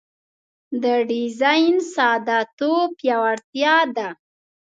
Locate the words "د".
0.83-0.85